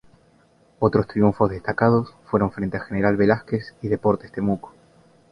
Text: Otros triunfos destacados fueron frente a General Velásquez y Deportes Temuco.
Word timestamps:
Otros 0.79 1.05
triunfos 1.05 1.51
destacados 1.51 2.15
fueron 2.25 2.51
frente 2.51 2.75
a 2.75 2.79
General 2.79 3.15
Velásquez 3.15 3.75
y 3.83 3.87
Deportes 3.87 4.31
Temuco. 4.31 4.73